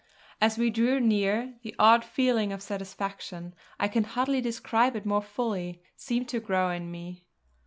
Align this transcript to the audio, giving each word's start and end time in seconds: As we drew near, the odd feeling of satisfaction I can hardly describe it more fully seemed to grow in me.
As 0.41 0.57
we 0.57 0.71
drew 0.71 0.99
near, 0.99 1.53
the 1.61 1.75
odd 1.77 2.03
feeling 2.03 2.51
of 2.51 2.63
satisfaction 2.63 3.53
I 3.79 3.87
can 3.87 4.03
hardly 4.03 4.41
describe 4.41 4.95
it 4.95 5.05
more 5.05 5.21
fully 5.21 5.83
seemed 5.95 6.27
to 6.29 6.39
grow 6.39 6.71
in 6.71 6.89
me. 6.89 7.27